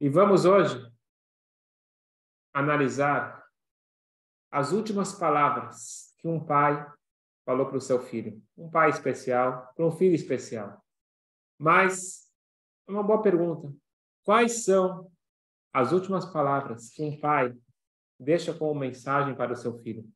[0.00, 0.92] E vamos hoje
[2.52, 3.44] analisar
[4.50, 6.84] as últimas palavras que um pai
[7.44, 8.42] falou para o seu filho.
[8.56, 10.82] Um pai especial, para um filho especial.
[11.58, 12.30] Mas,
[12.88, 13.72] é uma boa pergunta.
[14.24, 15.10] Quais são
[15.72, 17.56] as últimas palavras que um pai
[18.18, 20.08] deixa como mensagem para o seu filho?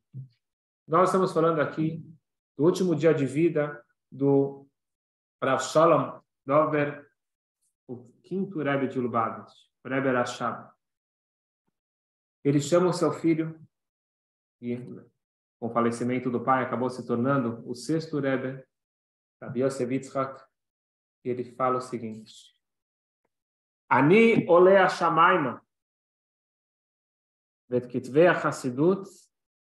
[0.86, 2.02] Nós estamos falando aqui
[2.56, 4.66] do último dia de vida do
[5.42, 7.07] Rav Shalom Dover,
[7.88, 9.52] o quinto Rebbe de Lubavitch,
[9.84, 10.70] Rebbe Rashab.
[12.44, 13.58] Ele chama o seu filho
[14.60, 14.76] e,
[15.58, 18.62] com o falecimento do pai, acabou se tornando o sexto Rebbe,
[19.42, 20.44] Rabbi Yosef Yitzhak,
[21.24, 22.54] e ele fala o seguinte:
[23.88, 25.66] Ani ole Shamaima,
[27.68, 29.08] vet kitvei Hassidut,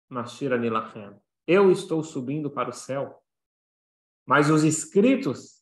[0.09, 1.21] mashir ani lachem.
[1.46, 3.23] Eu estou subindo para o céu,
[4.24, 5.55] mas os escritos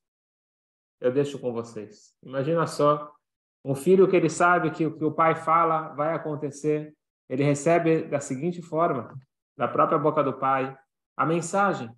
[1.05, 2.17] eu deixo com vocês.
[2.23, 3.15] Imagina só,
[3.63, 6.97] um filho que ele sabe que o que o pai fala vai acontecer,
[7.29, 9.15] ele recebe da seguinte forma,
[9.55, 10.77] da própria boca do pai,
[11.15, 11.95] a mensagem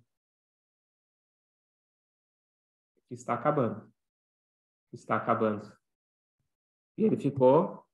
[3.07, 3.89] que está acabando.
[4.91, 5.71] Está acabando.
[6.97, 7.85] E ele ficou,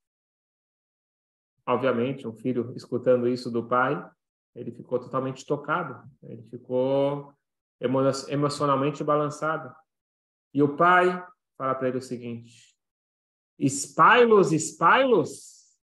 [1.63, 4.03] obviamente, um filho escutando isso do pai,
[4.55, 7.33] ele ficou totalmente tocado, ele ficou
[8.29, 9.75] emocionalmente balançado.
[10.53, 11.25] E o pai
[11.57, 12.77] fala para ele o seguinte:
[13.57, 15.79] Espailos, espailos,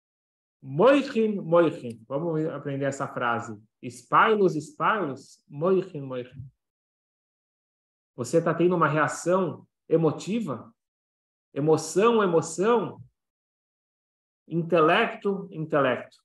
[0.63, 2.05] moichin, moichin.
[2.09, 3.61] Vamos aprender essa frase.
[3.81, 6.51] Espailos, espailos, moichin, moichin.
[8.17, 10.75] Você está tendo uma reação emotiva?
[11.53, 13.01] Emoção, emoção?
[14.49, 16.17] Intelecto, intelecto.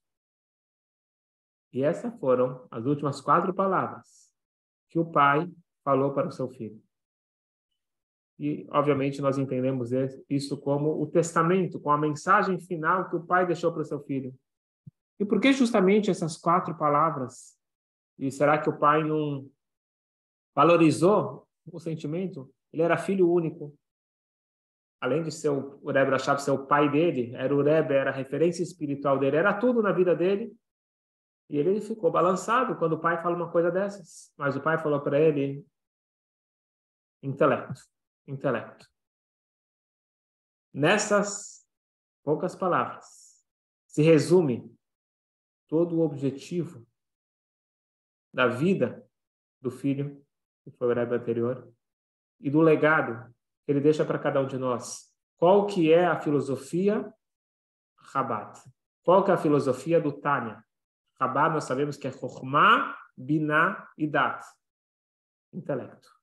[1.73, 4.31] E essas foram as últimas quatro palavras
[4.89, 5.49] que o pai
[5.83, 6.81] falou para o seu filho.
[8.41, 9.91] E, obviamente, nós entendemos
[10.27, 13.99] isso como o testamento, com a mensagem final que o pai deixou para o seu
[13.99, 14.33] filho.
[15.19, 17.55] E por que justamente essas quatro palavras?
[18.17, 19.47] E será que o pai não
[20.55, 22.51] valorizou o sentimento?
[22.73, 23.77] Ele era filho único.
[24.99, 28.13] Além de ser o, Rebbe Rashab ser o pai dele, era o Rebbe, era a
[28.13, 30.51] referência espiritual dele, era tudo na vida dele.
[31.47, 34.33] E ele ficou balançado quando o pai fala uma coisa dessas.
[34.35, 35.63] Mas o pai falou para ele:
[37.21, 37.81] intelecto,
[38.27, 38.87] intelecto.
[40.73, 41.67] Nessas
[42.23, 43.43] poucas palavras
[43.87, 44.73] se resume
[45.67, 46.85] todo o objetivo
[48.33, 49.05] da vida
[49.59, 50.25] do filho,
[50.63, 51.73] que foi o anterior,
[52.39, 53.33] e do legado
[53.65, 55.13] que ele deixa para cada um de nós.
[55.37, 57.13] Qual que é a filosofia
[57.97, 58.59] Rabat?
[59.03, 60.63] Qual que é a filosofia do Tânia?
[61.19, 64.43] Rabá nós sabemos que é Chokhmah, Binah e Dat.
[65.53, 66.20] Intelecto.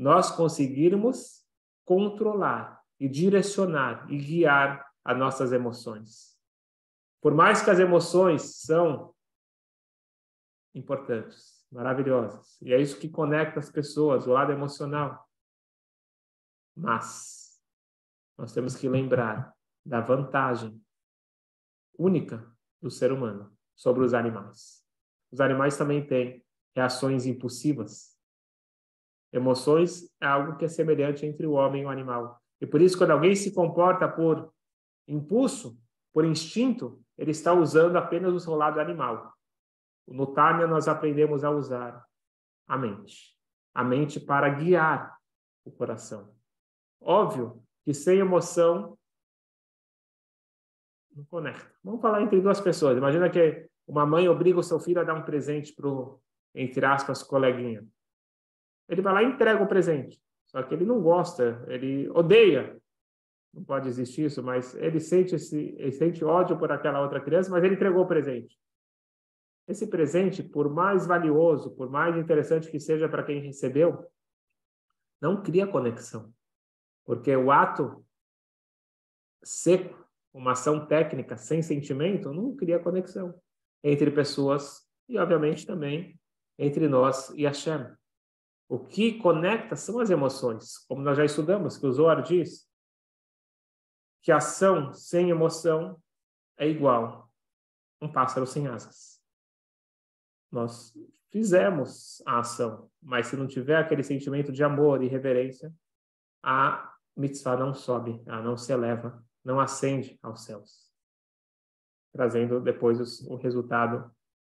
[0.00, 1.44] Nós conseguirmos
[1.84, 6.38] controlar e direcionar e guiar as nossas emoções.
[7.20, 9.14] Por mais que as emoções são
[10.74, 15.28] importantes, maravilhosas, e é isso que conecta as pessoas, o lado emocional.
[16.74, 17.62] Mas
[18.38, 20.82] nós temos que lembrar da vantagem
[21.98, 22.50] única
[22.80, 24.82] do ser humano sobre os animais.
[25.30, 26.42] Os animais também têm
[26.74, 28.18] reações impulsivas.
[29.32, 32.40] Emoções é algo que é semelhante entre o homem e o animal.
[32.60, 34.52] E por isso, quando alguém se comporta por
[35.06, 35.78] impulso,
[36.12, 39.32] por instinto, ele está usando apenas o seu lado animal.
[40.06, 42.04] No Tânia, nós aprendemos a usar
[42.66, 43.36] a mente.
[43.72, 45.16] A mente para guiar
[45.64, 46.34] o coração.
[47.00, 48.98] Óbvio que sem emoção
[51.14, 51.72] não conecta.
[51.82, 52.96] Vamos falar entre duas pessoas.
[52.96, 56.20] Imagina que uma mãe obriga o seu filho a dar um presente pro,
[56.54, 57.86] entre aspas, coleguinha.
[58.90, 60.20] Ele vai lá e entrega o presente.
[60.46, 62.76] Só que ele não gosta, ele odeia.
[63.54, 67.50] Não pode existir isso, mas ele sente esse, ele sente ódio por aquela outra criança,
[67.50, 68.58] mas ele entregou o presente.
[69.68, 74.04] Esse presente, por mais valioso, por mais interessante que seja para quem recebeu,
[75.20, 76.32] não cria conexão.
[77.04, 78.04] Porque o ato
[79.42, 83.40] seco, uma ação técnica sem sentimento, não cria conexão
[83.82, 86.18] entre pessoas e, obviamente, também
[86.58, 87.99] entre nós e Hashem.
[88.70, 92.70] O que conecta são as emoções, como nós já estudamos, que o Zohar diz
[94.22, 96.00] que ação sem emoção
[96.56, 97.28] é igual
[98.00, 99.20] um pássaro sem asas.
[100.52, 100.94] Nós
[101.30, 105.74] fizemos a ação, mas se não tiver aquele sentimento de amor e reverência,
[106.42, 110.90] a mitzvah não sobe, ela não se eleva, não ascende aos céus
[112.12, 114.10] trazendo depois o resultado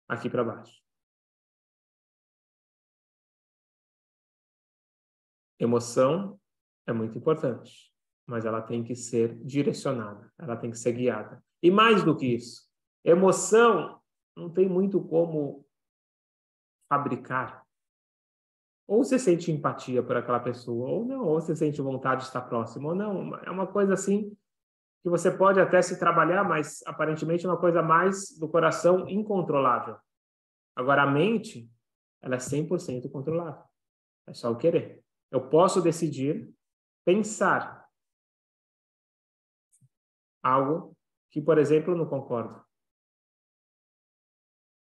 [0.08, 0.80] aqui para baixo.
[5.62, 6.40] Emoção
[6.88, 7.92] é muito importante.
[8.26, 11.42] mas ela tem que ser direcionada, ela tem que ser guiada.
[11.62, 12.68] E mais do que isso,
[13.04, 14.00] emoção
[14.36, 15.66] não tem muito como
[16.88, 17.66] fabricar.
[18.86, 22.42] Ou você sente empatia por aquela pessoa, ou não, ou você sente vontade de estar
[22.42, 23.36] próximo, ou não.
[23.38, 24.34] É uma coisa assim
[25.02, 29.96] que você pode até se trabalhar, mas aparentemente é uma coisa mais do coração incontrolável.
[30.76, 31.68] Agora, a mente,
[32.22, 33.64] ela é 100% controlável.
[34.28, 35.02] É só o querer.
[35.32, 36.54] Eu posso decidir
[37.06, 37.88] pensar
[40.42, 40.94] algo
[41.30, 42.62] que, por exemplo, eu não concordo.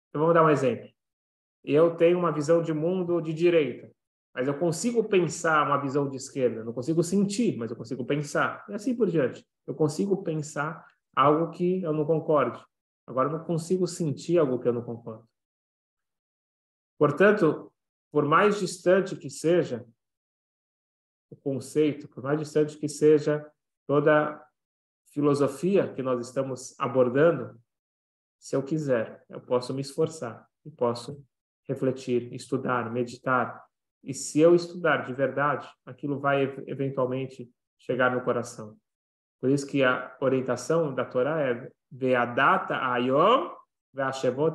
[0.08, 0.88] Então, vamos dar um exemplo.
[1.62, 3.94] Eu tenho uma visão de mundo de direita,
[4.34, 6.64] mas eu consigo pensar uma visão de esquerda.
[6.64, 8.64] não consigo sentir, mas eu consigo pensar.
[8.70, 9.46] E assim por diante.
[9.66, 10.82] Eu consigo pensar
[11.14, 12.64] algo que eu não concorde.
[13.06, 15.28] Agora, eu não consigo sentir algo que eu não concordo.
[16.98, 17.70] Portanto,
[18.10, 19.86] por mais distante que seja
[21.30, 23.46] o conceito, por mais distante que seja
[23.86, 24.42] toda
[25.12, 27.58] filosofia que nós estamos abordando,
[28.38, 31.24] se eu quiser, eu posso me esforçar e posso
[31.68, 33.64] refletir, estudar, meditar.
[34.02, 38.76] E se eu estudar de verdade, aquilo vai eventualmente chegar no coração.
[39.40, 43.50] Por isso que a orientação da Torá é Ve'adata ayom
[43.92, 44.54] ve'ashevot.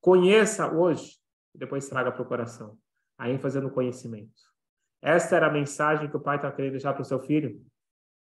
[0.00, 1.18] Conheça hoje
[1.54, 2.78] e depois traga para o coração.
[3.16, 4.47] A ênfase no conhecimento.
[5.00, 7.64] Esta era a mensagem que o pai está querendo deixar para o seu filho.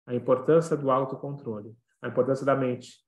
[0.06, 3.06] A importância do autocontrole, a importância da mente.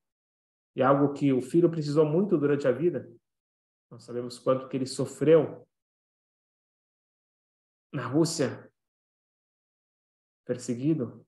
[0.76, 3.10] E algo que o filho precisou muito durante a vida.
[3.90, 5.68] Nós sabemos quanto que ele sofreu
[7.92, 8.72] na Rússia,
[10.46, 11.26] perseguido.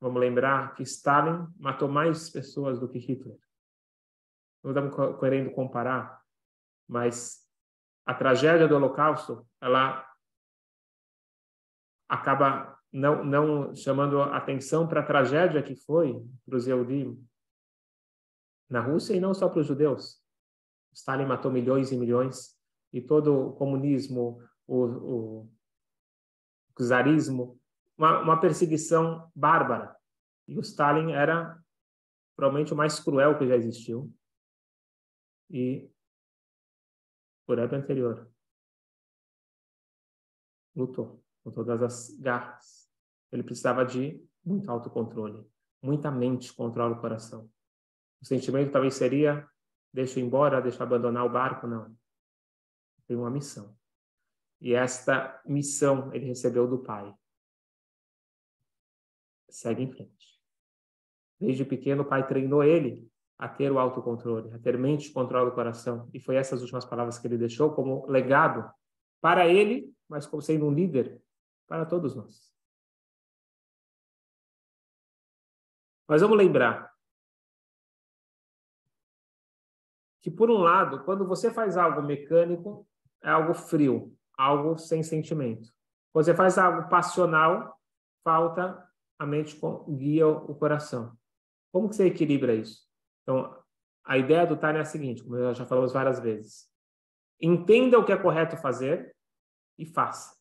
[0.00, 3.38] Vamos lembrar que Stalin matou mais pessoas do que Hitler.
[4.62, 6.22] Não estamos querendo comparar,
[6.88, 7.48] mas
[8.04, 10.09] a tragédia do Holocausto, ela
[12.10, 17.24] acaba não, não chamando atenção para a tragédia que foi para os Yehudim
[18.68, 20.20] na Rússia e não só para os judeus.
[20.92, 22.58] Stalin matou milhões e milhões
[22.92, 27.60] e todo o comunismo, o, o, o czarismo,
[27.96, 29.96] uma, uma perseguição bárbara.
[30.48, 31.62] E o Stalin era
[32.34, 34.12] provavelmente o mais cruel que já existiu.
[35.48, 35.88] E
[37.46, 38.28] por ano anterior.
[40.74, 42.88] Lutou com todas as garras.
[43.32, 45.46] Ele precisava de muito autocontrole,
[45.82, 47.50] muita mente controla o coração.
[48.20, 49.48] O sentimento talvez seria:
[49.92, 51.66] deixa eu embora, deixa eu abandonar o barco.
[51.66, 51.94] Não.
[53.06, 53.76] Tem uma missão.
[54.60, 57.14] E esta missão ele recebeu do Pai.
[59.48, 60.40] Segue em frente.
[61.40, 65.48] Desde pequeno, o Pai treinou ele a ter o autocontrole, a ter mente que controla
[65.48, 66.10] o coração.
[66.12, 68.70] E foi essas últimas palavras que ele deixou como legado
[69.18, 71.20] para ele, mas como sendo um líder
[71.70, 72.52] para todos nós.
[76.08, 76.92] Mas vamos lembrar
[80.20, 82.88] que, por um lado, quando você faz algo mecânico,
[83.22, 85.72] é algo frio, algo sem sentimento.
[86.12, 87.80] Quando você faz algo passional,
[88.24, 88.84] falta
[89.16, 89.56] a mente
[89.96, 91.16] guia o coração.
[91.72, 92.84] Como que você equilibra isso?
[93.22, 93.56] Então,
[94.04, 96.68] a ideia do Tânia é a seguinte, como nós já falamos várias vezes.
[97.40, 99.14] Entenda o que é correto fazer
[99.78, 100.39] e faça.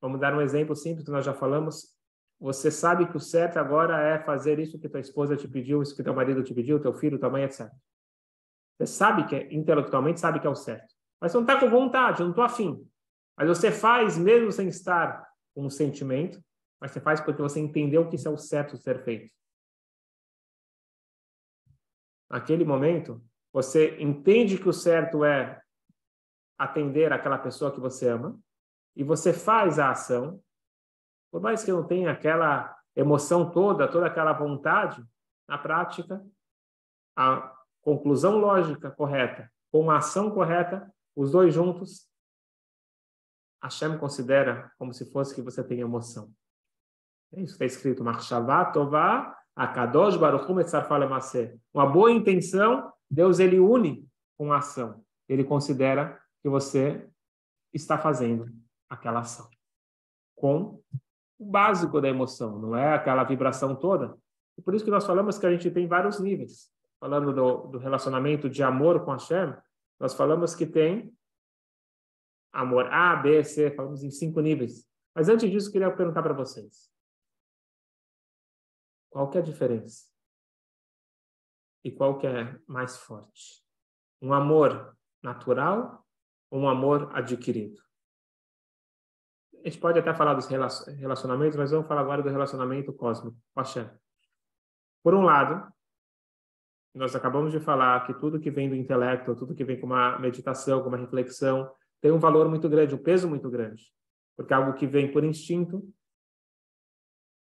[0.00, 1.96] Vamos dar um exemplo simples que nós já falamos.
[2.40, 5.94] Você sabe que o certo agora é fazer isso que tua esposa te pediu, isso
[5.94, 7.68] que teu marido te pediu, teu filho, tua mãe, etc.
[8.76, 10.94] Você sabe que, é, intelectualmente, sabe que é o certo.
[11.20, 12.88] Mas você não está com vontade, não estou afim.
[13.36, 16.40] Mas você faz mesmo sem estar com um sentimento,
[16.80, 19.32] mas você faz porque você entendeu que isso é o certo ser feito
[22.28, 23.22] naquele momento,
[23.52, 25.60] você entende que o certo é
[26.58, 28.38] atender aquela pessoa que você ama
[28.96, 30.42] e você faz a ação,
[31.30, 35.04] por mais que não tenha aquela emoção toda, toda aquela vontade,
[35.48, 36.24] na prática,
[37.16, 42.08] a conclusão lógica correta com a ação correta, os dois juntos,
[43.62, 46.32] Hashem considera como se fosse que você tem emoção.
[47.32, 50.46] É isso está escrito, Marshavá Tová Akadosh Baruch
[51.74, 55.04] Uma boa intenção, Deus ele une com a ação.
[55.28, 57.06] Ele considera que você
[57.72, 58.48] está fazendo
[58.88, 59.48] aquela ação
[60.38, 60.82] com
[61.38, 64.16] o básico da emoção, não é aquela vibração toda.
[64.56, 66.72] E por isso que nós falamos que a gente tem vários níveis.
[66.98, 69.54] Falando do, do relacionamento de amor com Hashem,
[70.00, 71.14] nós falamos que tem
[72.52, 74.88] amor A, B, C, falamos em cinco níveis.
[75.14, 76.90] Mas antes disso, queria perguntar para vocês.
[79.10, 80.06] Qual que é a diferença?
[81.84, 83.64] E qual que é mais forte?
[84.20, 86.04] Um amor natural
[86.50, 87.87] ou um amor adquirido?
[89.68, 93.86] A gente pode até falar dos relacionamentos, mas vamos falar agora do relacionamento cósmico, Hashem.
[95.02, 95.70] Por um lado,
[96.94, 100.18] nós acabamos de falar que tudo que vem do intelecto, tudo que vem com uma
[100.18, 101.70] meditação, com uma reflexão,
[102.00, 103.92] tem um valor muito grande, um peso muito grande.
[104.38, 105.86] Porque algo que vem por instinto,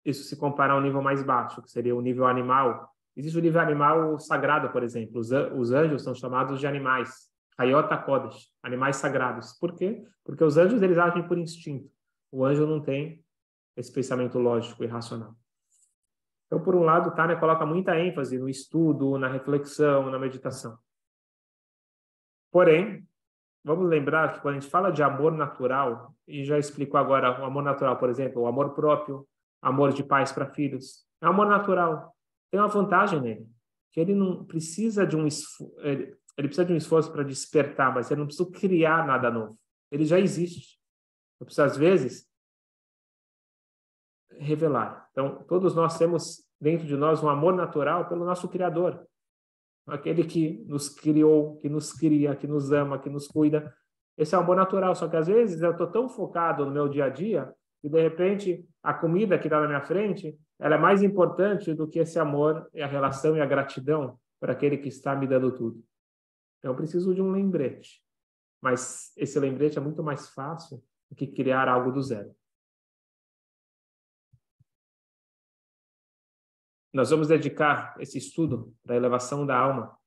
[0.02, 2.90] isso se compara a um nível mais baixo, que seria o nível animal.
[3.14, 5.20] Existe o nível animal sagrado, por exemplo.
[5.20, 7.30] Os anjos são chamados de animais.
[7.58, 9.52] Hayota Kodesh, animais sagrados.
[9.58, 10.02] Por quê?
[10.24, 11.92] Porque os anjos eles agem por instinto.
[12.34, 13.24] O anjo não tem
[13.76, 15.36] esse pensamento lógico e racional.
[16.46, 20.76] Então, por um lado, Tânia coloca muita ênfase no estudo, na reflexão, na meditação.
[22.50, 23.06] Porém,
[23.62, 27.44] vamos lembrar que quando a gente fala de amor natural, e já explicou agora o
[27.44, 29.24] amor natural, por exemplo, o amor próprio,
[29.62, 32.16] amor de pais para filhos, é amor natural.
[32.50, 33.48] Tem uma vantagem nele,
[33.92, 35.28] que ele não precisa de um
[35.78, 39.56] ele, ele precisa de um esforço para despertar, mas ele não precisa criar nada novo.
[39.88, 40.82] Ele já existe.
[41.40, 42.28] Eu preciso às vezes
[44.38, 45.08] revelar.
[45.12, 49.06] Então, todos nós temos dentro de nós um amor natural pelo nosso Criador,
[49.86, 53.74] aquele que nos criou, que nos cria, que nos ama, que nos cuida.
[54.16, 56.88] Esse é o amor natural, só que às vezes eu estou tão focado no meu
[56.88, 60.78] dia a dia que de repente a comida que está na minha frente ela é
[60.78, 64.88] mais importante do que esse amor e a relação e a gratidão para aquele que
[64.88, 65.84] está me dando tudo.
[66.58, 68.02] Então eu preciso de um lembrete,
[68.62, 72.34] mas esse lembrete é muito mais fácil do que criar algo do zero.
[76.92, 79.98] Nós vamos dedicar esse estudo da elevação da alma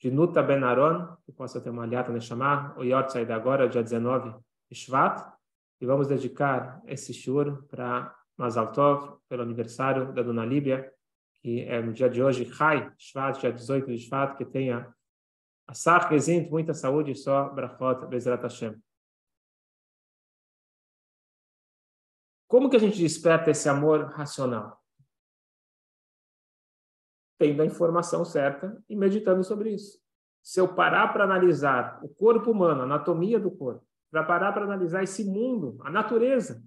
[0.00, 3.82] de Nuta Ben Aron, que possa ter uma aliata ne chamar, o Yort agora, dia
[3.82, 4.34] 19
[4.70, 5.32] de Shvat,
[5.80, 10.92] e vamos dedicar esse shur para Mazal Tov, pelo aniversário da Dona Líbia,
[11.42, 14.94] que é no dia de hoje, Chai, Shvat, dia 18 de Shvat, que tenha
[15.66, 16.10] a Sar
[16.50, 18.74] muita saúde e só Brachot Bezrat Hashem.
[22.50, 24.80] Como que a gente desperta esse amor racional?
[27.40, 29.98] tendo a informação certa e meditando sobre isso.
[30.42, 34.64] Se eu parar para analisar o corpo humano, a anatomia do corpo, para parar para
[34.64, 36.62] analisar esse mundo, a natureza,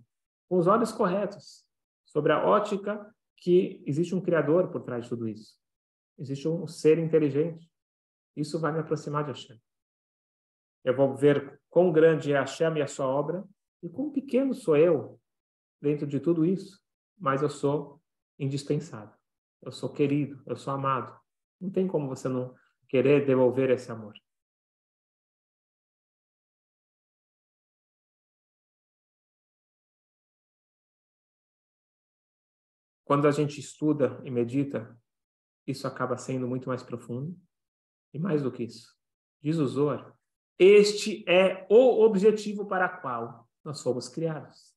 [0.50, 1.63] com os olhos corretos,
[2.04, 5.56] sobre a ótica que existe um criador por trás de tudo isso.
[6.18, 7.70] Existe um ser inteligente.
[8.36, 9.62] Isso vai me aproximar de Hashem.
[10.84, 13.44] Eu vou ver quão grande é Hashem e a sua obra
[13.84, 15.20] e quão pequeno sou eu
[15.84, 16.82] dentro de tudo isso,
[17.20, 18.02] mas eu sou
[18.40, 19.13] indispensável
[19.63, 21.18] eu sou querido, eu sou amado.
[21.60, 22.54] Não tem como você não
[22.90, 24.13] querer devolver esse amor.
[33.06, 34.98] Quando a gente estuda e medita,
[35.66, 37.38] isso acaba sendo muito mais profundo.
[38.13, 38.96] E mais do que isso,
[39.42, 40.16] diz o Zohar,
[40.60, 44.73] este é o objetivo para o qual nós fomos criados.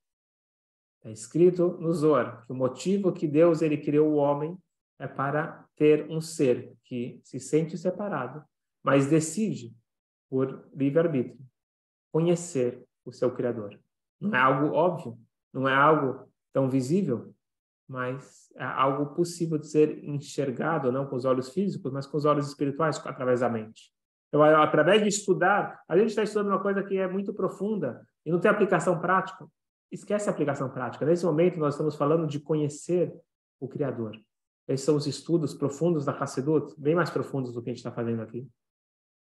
[1.06, 4.58] Está escrito no Zohar que o motivo que Deus ele criou o homem
[4.98, 8.42] é para ter um ser que se sente separado,
[8.82, 9.72] mas decide,
[10.28, 11.38] por livre-arbítrio,
[12.10, 13.78] conhecer o seu Criador.
[14.20, 15.16] Não é algo óbvio,
[15.52, 17.32] não é algo tão visível,
[17.88, 22.24] mas é algo possível de ser enxergado, não com os olhos físicos, mas com os
[22.24, 23.92] olhos espirituais, através da mente.
[24.28, 28.32] Então, através de estudar, a gente está estudando uma coisa que é muito profunda e
[28.32, 29.46] não tem aplicação prática.
[29.90, 31.06] Esquece a aplicação prática.
[31.06, 33.14] Nesse momento, nós estamos falando de conhecer
[33.60, 34.20] o Criador.
[34.68, 37.92] Esses são os estudos profundos da Hassidut, bem mais profundos do que a gente está
[37.92, 38.48] fazendo aqui.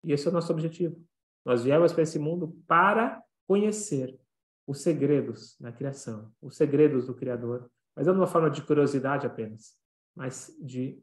[0.03, 1.01] E esse é o nosso objetivo.
[1.45, 4.19] Nós viemos para esse mundo para conhecer
[4.67, 9.25] os segredos da criação, os segredos do Criador, mas não de uma forma de curiosidade
[9.25, 9.77] apenas,
[10.15, 11.01] mas de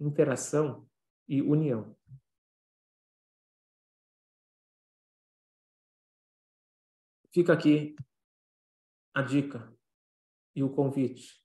[0.00, 0.86] interação
[1.28, 1.96] e união.
[7.32, 7.96] Fica aqui
[9.14, 9.72] a dica
[10.54, 11.40] e o convite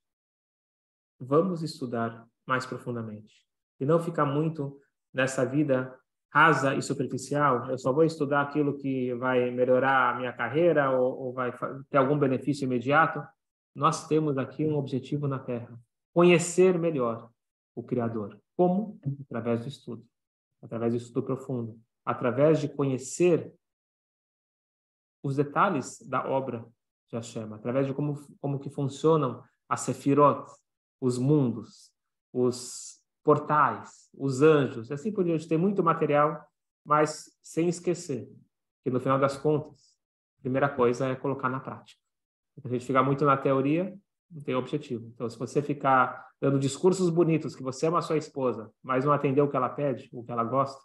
[1.20, 3.46] vamos estudar mais profundamente.
[3.80, 4.80] E não ficar muito
[5.14, 5.96] nessa vida
[6.32, 11.20] rasa e superficial, eu só vou estudar aquilo que vai melhorar a minha carreira ou,
[11.20, 11.52] ou vai
[11.90, 13.22] ter algum benefício imediato.
[13.76, 15.80] Nós temos aqui um objetivo na Terra:
[16.14, 17.30] conhecer melhor
[17.76, 18.40] o Criador.
[18.56, 19.00] Como?
[19.26, 20.06] Através do estudo,
[20.62, 23.54] através do estudo profundo, através de conhecer
[25.24, 26.66] os detalhes da obra
[27.10, 30.46] de Hashem, através de como, como que funcionam as sefirot,
[31.02, 31.92] os mundos,
[32.32, 35.48] os portais, os anjos, assim por diante.
[35.48, 36.46] Tem muito material,
[36.86, 38.30] mas sem esquecer
[38.84, 39.98] que, no final das contas,
[40.40, 42.00] a primeira coisa é colocar na prática.
[42.60, 43.98] Se a gente ficar muito na teoria,
[44.30, 45.08] não tem objetivo.
[45.08, 49.12] Então, se você ficar dando discursos bonitos que você ama a sua esposa, mas não
[49.12, 50.80] atender o que ela pede, o que ela gosta,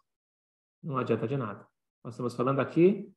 [0.82, 1.66] não adianta de nada.
[2.02, 3.12] Nós estamos falando aqui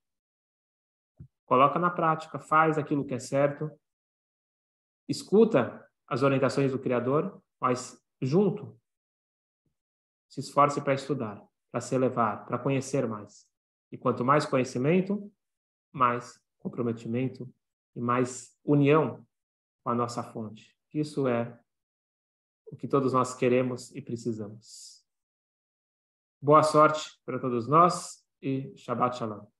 [1.47, 3.71] coloca na prática, faz aquilo que é certo,
[5.07, 8.79] escuta as orientações do Criador, mas junto
[10.29, 13.47] se esforce para estudar, para se elevar, para conhecer mais.
[13.89, 15.31] E quanto mais conhecimento,
[15.91, 17.51] mais comprometimento
[17.95, 19.25] e mais união
[19.83, 20.77] com a nossa fonte.
[20.93, 21.57] Isso é
[22.65, 25.01] o que todos nós queremos e precisamos.
[26.41, 29.56] Boa sorte para todos nós e Shabbat Shalom.